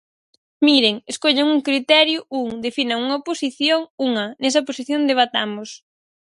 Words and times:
Miren, 0.67 0.95
escollan 1.11 1.51
un 1.55 1.59
criterio, 1.67 2.19
un, 2.41 2.47
definan 2.65 2.99
unha 3.07 3.19
posición, 3.27 3.79
unha, 4.07 4.25
nesa 4.41 4.65
posición 4.67 5.01
debatamos. 5.11 5.69